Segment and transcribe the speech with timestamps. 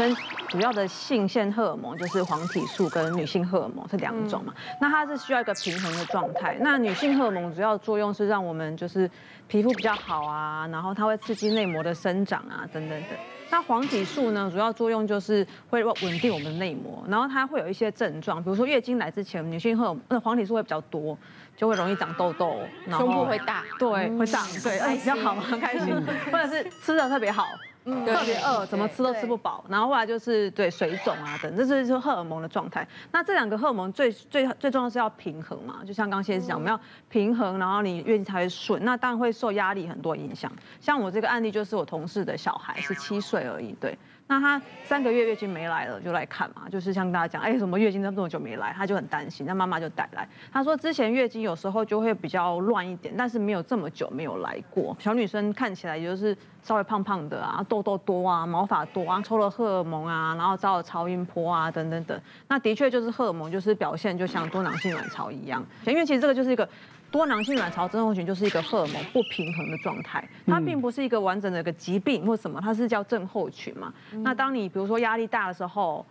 [0.00, 0.16] 生
[0.48, 6.56] 主要的性腺荷尔蒙就是黄体素跟女性荷尔蒙是两种嘛，那它是需要一个平衡的状态。
[6.60, 9.08] 那女性荷尔蒙主要作用是让我们就是
[9.46, 13.10] 皮肤比较好啊，然后它会刺激内膜的生长啊，等等等。
[13.50, 21.18] 那黄体素呢，主要作用就是会稳定我们的内膜，然后它会有一些症状，比如说月经来之前，女性荷那黄体素会比较多，
[21.56, 25.94] 就会容易长痘痘，然后胸部会大，对，会长，对，哎，比较好嘛，很开心，
[26.32, 27.44] 或者是吃的特别好。
[27.90, 32.86] 嗯，特别饿，怎么吃都吃不饱，然后后来就是对水肿啊等，这是就是荷尔蒙的状态。
[33.12, 38.84] 那这两个荷尔蒙最最最重要是要平衡嘛，就像刚先生讲，我们要平衡，然后你月经才会顺。
[38.84, 40.50] 那当然会受压力很多影响。
[40.80, 43.96] 像我这个案例就是我同事的小孩是七岁而已，对。
[44.26, 50.28] 那他三个月月经没来了，就来看嘛，就是像大家讲，哎，什么月经这么久没来，他就很担心，那妈妈就带来。
[50.52, 54.96] 他说之前月经有时候就会比较乱一点，但是没有这么久没有来过。
[55.00, 62.20] 小女生看起来也就是稍微胖胖的啊，痘痘痘多啊，毛发多啊，抽了荷尔蒙啊，然后遭了超音波啊，等等等。
[62.48, 66.68] 那的确就是荷尔蒙就是表现就像多囊性卵巢一样，因为其实这个就是一个。
[67.12, 73.92] 多囊性卵巢症候群就是一个荷尔蒙不平衡的状态，它并不是一个完整的一个疾病或什么，它是叫症候群嘛。
[74.18, 76.06] 那当你比如说压力大的时候，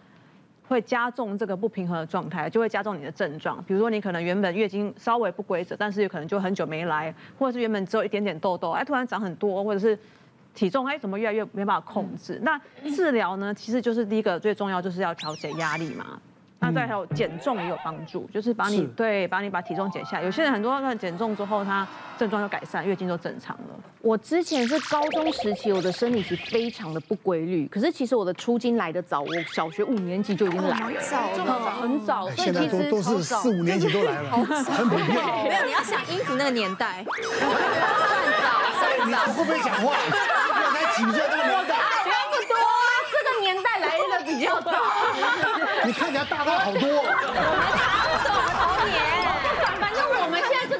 [0.67, 3.63] 会加重这个不平衡的状态，就会加重你的症状。
[3.63, 9.97] 比如说你可能原本月经稍微不规则，但是有可能就很久没来，或者是原本只有一点点痘痘，哎，突然长很多，或者是
[10.53, 12.39] 体重哎怎么越来越没办法控制。
[12.43, 12.59] 那
[12.95, 16.19] 治疗呢，其实就是第一个最重要就是要调节压力嘛。
[16.61, 20.23] 那再还有减重也有帮助，就是把你对，把你把体重减下来。
[20.23, 23.79] 有些人很多人减重之后，他症状就改善，月经就正常了。
[24.01, 32.29] 我之前是高中时期，我的生理期非常的不规律，可是其实我的初经来得早，我小学五年级就已经来了，早了，很早。
[32.31, 35.07] 现在都都是四五年级都来了，很普遍。
[35.07, 37.31] 没有，你要想英子那个年代， 算
[38.41, 39.31] 早，算早。
[39.31, 39.95] 会不会讲话？
[40.99, 41.75] 我才几岁那个年代？
[42.03, 42.53] 差不多，
[43.11, 44.71] 这个年代来的比较早。
[45.85, 46.79] 你看起来大他好多。
[46.81, 47.03] 我
[47.55, 48.97] 们差不多同年，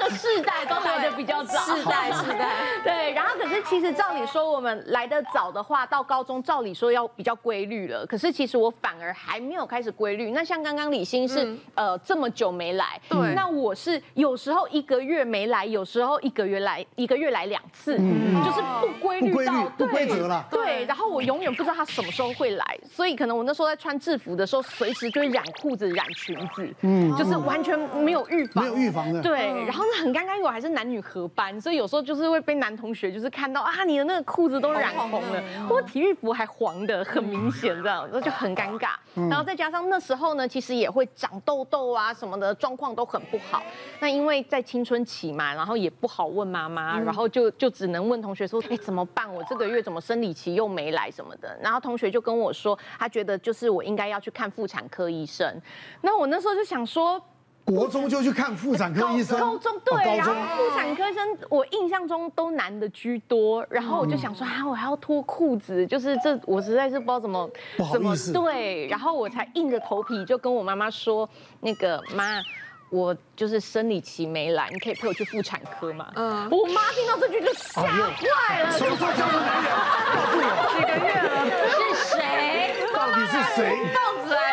[0.09, 1.59] 世代都来的比较早。
[1.59, 2.49] 世代，世代。
[2.83, 8.05] 对，然后可是其实照理说，我们来的早的话，到高中照理说要比较规律了。
[8.05, 10.31] 可是其实我反而还没有开始规律。
[10.31, 13.33] 那像刚刚李欣是呃这么久没来，对。
[13.33, 20.45] 那我是有时候一个月没来，有时候一个月来一个月来两次，就是不规律到不规则了。
[20.49, 29.21] 对，然后我永远不知道他什么时候会来，所以可能我那时候在穿制服的时候，随时就会染裤子、染裙子，嗯，就是完全没有预防，没有预防的。
[29.21, 38.91] 对，然后呢很尴尬，因为我还是男女合班，所以有时候就是会被男同学就是看到啊，你的那个裤子都染红了，或体育服还黄的，很明显这样，那就很尴尬。
[39.29, 43.61] 然后再加上那时候呢，其实也会长痘痘啊什么的，状况都很不好。
[43.99, 49.31] 那因为在青春期嘛，然后也不好问妈妈，然后就就只能问同学说，哎，怎么办？
[49.33, 51.57] 我这个月怎么生理期又没来什么的？
[51.61, 55.61] 然后同学就跟我说，他觉得就是我应该要去看妇产科医生。
[56.01, 57.21] 那我那时候就想说。
[57.69, 67.47] 国中就去看妇产科医生，高中对，然后妇产科医生我印象中都男的居多，然后我就想说啊，我还要脱裤子，就是这我实在是不知道怎么
[67.91, 71.29] 怎么对，然后我才硬着头皮就跟我妈妈说，
[71.59, 72.41] 那个妈，
[72.89, 76.07] 我就是生理期没来，你可以陪我去妇产科吗？
[76.15, 79.71] 嗯，我妈听到这句就吓坏了，什么时候交的男人？
[80.15, 81.29] 告诉我，几个月了？
[81.93, 82.19] 是谁？
[82.95, 83.59] 到底是谁？
[83.93, 84.48] 到子来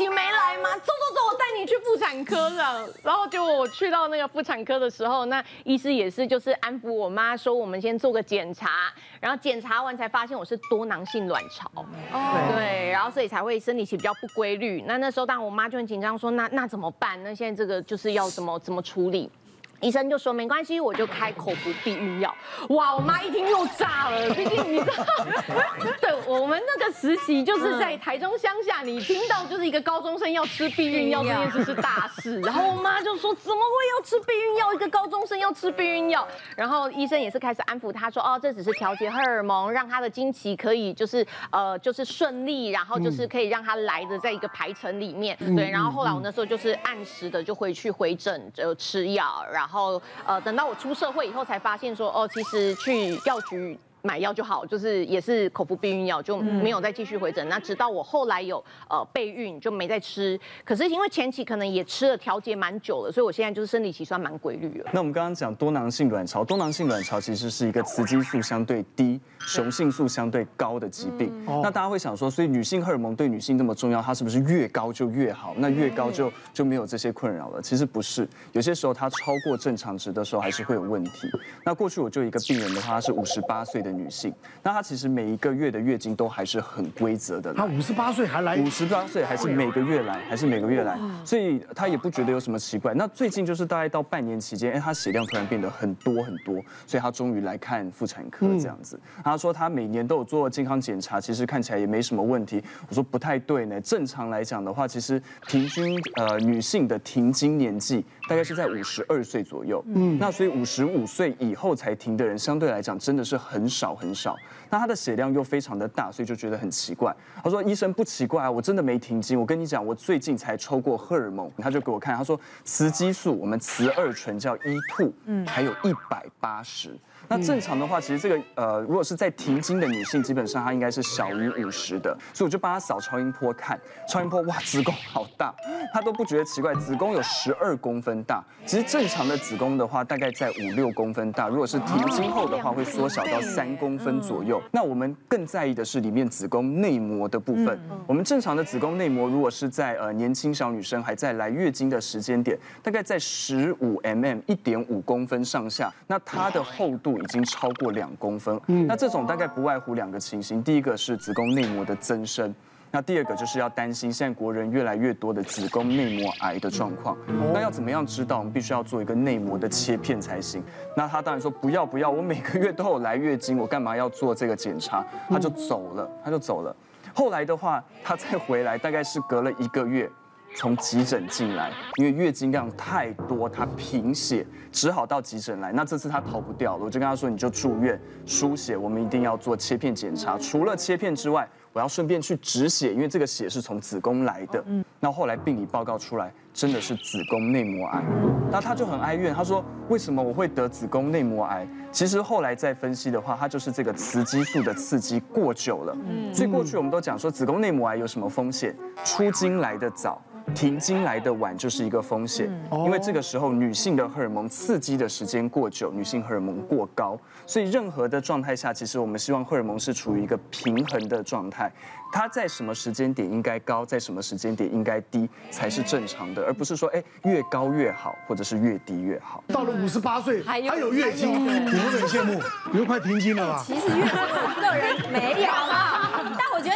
[0.00, 0.70] 一个生理期没来吗？
[0.78, 2.88] 走走走，我带你去妇产科了。
[3.04, 11.70] 然后就我去到那个妇产科的时候，那医师也是就是安抚我妈说，我们先做个检查，然后检查完才发现我是多囊性卵巢。
[12.12, 14.82] 哦，对，然后所以才会生理期比较不规律。
[14.86, 17.22] 那那时候当然我妈就很紧张，说那那怎么办？
[17.22, 19.30] 那现在这个就是要怎么怎么处理？
[19.80, 22.34] 医生就说没关系，我就开口服避孕药。
[22.70, 25.04] 哇，我妈一听又炸了，毕竟你知道，
[26.00, 32.40] 对我们那个实习就是在台中乡下，你听到就是一个高中生要吃避孕药这件事是大事。
[32.42, 34.74] 然后我妈就说怎么会要吃避孕药？
[34.74, 36.28] 一个高中生要吃避孕药？
[36.54, 45.36] 然后医生也是开始安抚她说，哦，这只是调节荷尔蒙，让她的经期可以就是呃就是顺利，然后就是可以让她来的在一个排程里面。
[45.56, 49.69] 对，然后后来我那时候就是按时的就回去回诊就吃药，然后。
[49.70, 53.78] 然后，呃，等到我出社会以后，才发现说，哦，其实去药局。
[54.02, 57.46] 买药就好，就是也是口服避孕药，就没有再继续回诊。
[57.48, 60.38] 那直到我后来有呃备孕，就没再吃。
[60.64, 64.90] 可是因为前期可能也吃了调节蛮久了，所以我现在就是生理期算蛮规律了。
[64.92, 71.30] 那我们刚刚讲多囊性卵巢，多囊性卵巢其实是一个雌激素相对低、雄性素相对高的疾病。
[71.62, 75.54] 那大家会想说，所以女性荷尔蒙对女性这么重要，它是不是越高就越好？
[75.58, 77.60] 那越高就就没有这些困扰了？
[77.60, 81.28] 其实不是，有些时候它超过正常值的时候还是会有问题。
[81.64, 83.89] 那过去我就一个病人的话，他是五十八岁的。
[83.90, 84.32] 的女性，
[84.62, 87.52] 那她其实每一个月的月经都还是很规则的。
[87.54, 92.94] 她五十八岁还来，五十八岁还是每个月来，还是每个月来，所以她也不觉得有什么奇怪。
[92.94, 96.54] 那最近就是大概到半年期间，哎，她血量突然变得很多很多，
[96.86, 98.98] 所以她终于来看妇产科这样子。
[99.24, 102.62] 她说她每年都有做健康检查，其实看起来也没什么问题。
[102.88, 109.82] 我说不太对呢，正常来讲的话，其实平均呃女性的停经年纪大概是在五十二岁左右。
[109.94, 114.36] 嗯，那所以五十五岁以后才停的人，相对来讲真的是很少少很少。
[114.70, 117.14] 那她的血量又非常的大，所以就觉得很奇怪。
[117.42, 119.38] 她说医生不奇怪啊，我真的没停经。
[119.38, 121.50] 我跟你讲，我最近才抽过荷尔蒙。
[121.58, 126.96] 他就给我看，他说雌激素，我们雌二醇叫 E2，嗯，还有一百八十。
[127.28, 133.78] 那正常的话，其实这个呃，如果是在停经的女性，基本上她应该是小于五十的，所以我就帮她扫超音波看，
[134.08, 135.54] 超音波哇，子宫好大，
[135.92, 138.42] 她都不觉得奇怪，子宫有十二公分大。
[138.64, 144.59] 其实正常的子宫的话，大概在五六公分大，如果是停经后的话，会缩小到三公分左右。
[144.70, 147.78] 那我们更在意的是里面子宫内膜的部分。
[148.06, 157.10] 我们正常的子宫内膜，如果是在呃年轻小女生还在来月经的时间点，大概在十五 mm 一点五公分上下，那它的厚度。
[157.20, 162.54] 已经超过两公分，那这种大概不外乎两个情形，第一个是子宫内膜的增生，
[162.90, 167.16] 那第二个就是要担心现在国人越来越多的子宫内膜癌的状况，
[167.54, 168.38] 那要怎么样知道？
[168.38, 170.62] 我们必须要做一个内膜的切片才行。
[170.96, 175.04] 那他当然说不要不要，我每个月都有来月经，我干嘛要做这个检查？
[175.28, 176.74] 他就走了，他就走了。
[177.14, 180.10] 后来的话，他再回来，大概是隔了一个月。
[180.56, 185.70] 从急诊进来，因为月经量太多，她贫血，只好到急诊来。
[185.70, 187.96] 那这次她逃不掉了，我就跟她说，你就住院
[188.26, 190.36] 输血，我们一定要做切片检查。
[190.38, 194.62] 除了切片之外，我要顺便去止血，因为这个血是从子宫来的。
[194.66, 194.84] 嗯。
[194.98, 198.02] 那后来病理报告出来，真的是子宫内膜癌。
[198.50, 201.66] 那她就很哀怨，她说为什么我会得子宫内膜癌？
[201.92, 205.96] 其实后来再分析的话，它就是这个雌激素的刺激过久了。
[206.08, 206.34] 嗯。
[206.34, 208.76] 所以过去我们都讲说子宫内膜癌有什么风险？
[209.04, 210.20] 出经来的早。
[210.54, 221.70] 停经来的晚就是一个风险，因为这个时候女性的荷尔蒙刺激的时间过久，女性荷尔蒙过高，所以任何的状态下，其实我们希望荷尔蒙是处于一个平衡的状态，
[222.12, 229.42] 它在什么时间点应该高，在什么时间点应该低才是正常的，而不是说哎越高越好，或者是越低越好。
[229.48, 232.40] 到了五十八岁还有月经，你会很羡慕，
[232.72, 233.64] 你会快停经了吧？
[233.66, 235.50] 其实月经我个人没有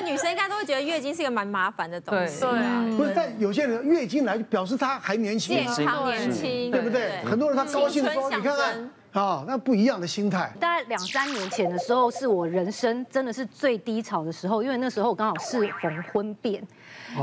[0.05, 2.41] 女生应该都会觉得月经是一个蛮麻烦的东西。
[2.41, 7.23] 对啊，不是，但有些人月经来就表示她还年轻，健康年轻，对不对？
[7.25, 8.91] 很多人他高兴的时候，你看看。
[9.15, 10.53] 啊，那不一样的心态。
[10.59, 16.61] 大概两三年前的时候，是我人生真的是最低潮的时候，因为那时候我刚好适逢婚变，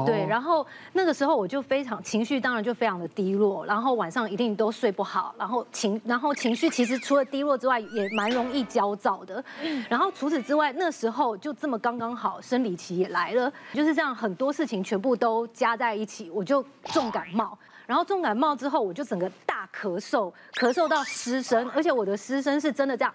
[0.05, 9.43] 对，然后那个时候我就非常情绪，当然就非常的低落，然后晚上一定都睡不好，然后情，然后情绪其实除了低落之外，也蛮容易焦躁的。
[9.89, 17.57] 然后除此之外，那时候就这么刚刚好，生理期也来了，就是这样很多事情全部都加在一起，我就重感冒。
[17.85, 23.13] 然后重感冒之后，我就整个大咳嗽，咳嗽到失声，而且我的失声是真的这样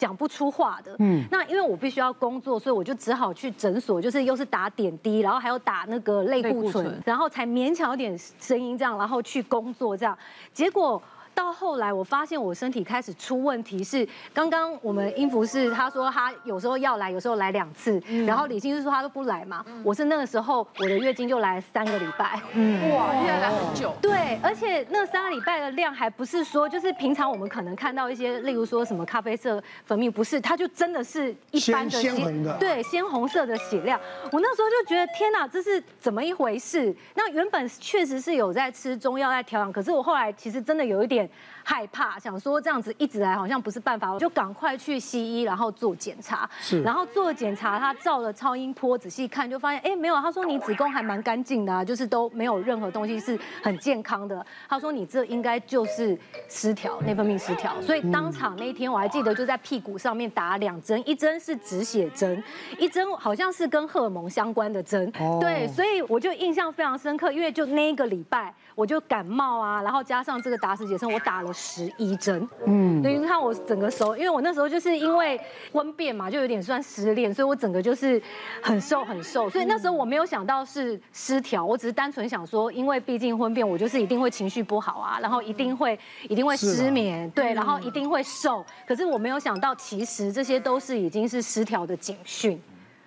[0.00, 0.96] 讲不出话的。
[0.98, 10.16] 嗯，那因为我必须要工作，所以我就只好去诊所，就是又是打点滴，然后还有打那个类固醇，然后才勉强有点声音这样，然后去工作这样，
[10.54, 11.00] 结果。
[11.34, 19.64] 到后来，我发现我身体开始出问题，是刚刚我们音符是他说他有时候要来，有时候来两次，然后李欣是说他都不来嘛。
[19.84, 23.92] 我是那个时候我的月经就来三个礼拜，嗯，哇，月经来很久。
[24.02, 33.98] 对，而且那三个礼拜的量还不是说就是平常我们可能看到一些，例如说什么咖啡色分泌，不是，它就真的是一般的鲜红的，对，鲜红色的血量。
[34.32, 36.94] 我那时候就觉得天哪，这是怎么一回事？
[37.14, 41.19] 那原本确实是有在吃中药在调养，可是我后来其实真的有一点。
[41.62, 46.48] 害怕，想说这样子一直来好像不是办法，我就赶快去西医，然后做检查。
[46.60, 50.20] 是，然后做了检查，他照了超音波，仔细看就发现，哎，没有。
[50.20, 54.44] 他说你子宫还蛮干净的啊，就是都没有任何东西是很健康的。
[54.68, 57.80] 他说你这应该就是失调，内分泌失调。
[57.80, 62.42] 所以当场那一天我还记得就在屁股上面打两针，一针是止血针，
[62.78, 65.10] 一针好像是跟荷尔蒙相关的针。
[65.40, 71.50] 对，所以我就印象非常深刻，因为就那一个礼拜我就感冒啊，然后加上这个打死结生，我打了。
[71.52, 75.38] 十一针，嗯，等于看我整个手，因为我那时候就是因为
[75.72, 78.22] 婚变嘛，就有点算失恋，所以我整个就是
[78.62, 85.98] 很瘦很瘦，所以那时候我没有想到是失调，我只是单纯想说，因为毕竟婚变，我就是一定会情绪不好啊，然后一定会
[86.28, 92.60] 一定会失眠，对，然后一定会瘦，可是我没有想到，其实这些都是已经是失调的警讯。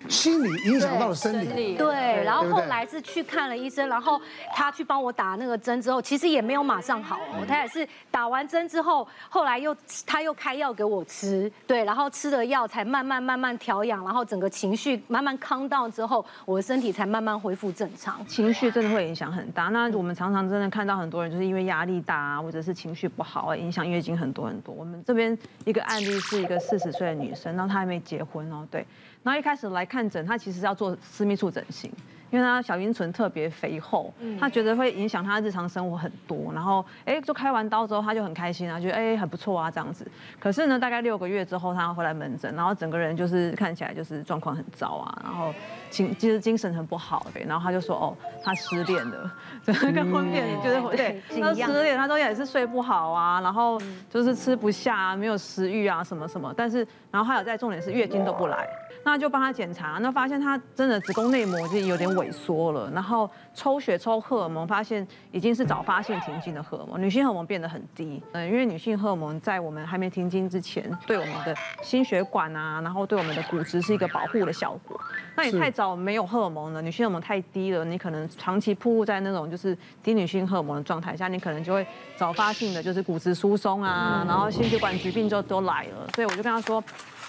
[0.08, 1.74] 心理影响到了生理。
[1.76, 4.20] 对，然后后来是去看了医生，然后
[4.54, 18.24] 他去帮我打那个针之后，其实也没有马上好哦，他也是打完针之后，后来又他又开药给我吃，对，然后吃了药才慢慢慢慢调养，然后整个情绪慢慢康到之后，我的身体才慢慢恢复正常。
[18.26, 24.74] 情绪真的会影响很大，那我们常常真的看到很多人就是因为压力大啊，或者是情绪不好啊，影响月经很多很多。
[24.74, 28.84] 我们这边一个案例是一个四十岁的女生，然后她还没结婚哦，对。
[29.24, 31.90] 然后一开始来看诊，他其实要做私密处整形，
[32.30, 36.52] 因为他小阴唇特别肥厚，他觉得会影响他日常生活很多。
[36.52, 40.06] 然后哎，就开完刀之后，他就很开心啊，觉得哎很不错啊这样子。
[40.38, 45.54] 可是呢，大概六个月之后，她要回来门诊，然后整个人就是看起来就是状况很糟啊，然后
[45.88, 47.44] 精其实精神很不好，对。
[47.44, 49.32] 然后他就说哦，他失恋了，
[49.64, 56.52] 跟婚变就是对，他失恋，他都也是睡不好啊，然后就是吃不下啊，没有食欲啊什么什么。
[56.54, 58.68] 但是然后还有在重点是月经都不来。
[59.02, 68.22] 那就帮他检查，那发现他真的子宫内膜就有点萎缩了，然后抽血抽荷尔蒙，发现已经是早发性停经的荷尔蒙，女性荷尔蒙变得很低。
[68.32, 74.98] 嗯，因为女性荷尔蒙在我们还没停经之前，对我们的心血管啊，然后对我们的骨质是一个保护的效果。
[75.36, 81.86] 那你太早没有荷尔蒙了，女性荷尔蒙太低了，你可能长期暴露在那种就是低女性荷尔蒙的状态下，你可能就会
[82.16, 86.08] 早发性的就是骨质疏松啊，然后心血管疾病就都来了。
[86.14, 86.82] 所以我就跟他说。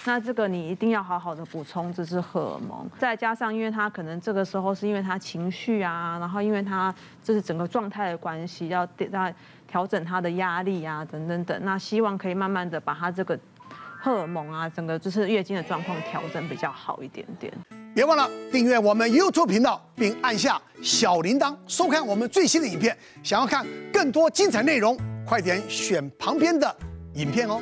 [0.06, 6.94] 那这个你一定要好好的补充，这是荷尔蒙，再加上因为他可能这个时候是因为他情绪啊，然后因为他
[7.24, 9.34] 这是整个状态的关系，要要
[9.66, 11.60] 调整他的压力啊，等等等。
[11.64, 13.36] 那希望可以慢慢的把他这个
[14.00, 17.52] 荷尔蒙啊，整个就是月经的状况调整比较好一点点。
[17.92, 22.96] 别忘了订阅我们 YouTube 频道，并按下小铃铛，收看我们最新的影片。
[23.24, 24.96] 想要看更多精彩内容，
[25.26, 26.76] 快点选旁边的
[27.14, 27.60] 影片哦。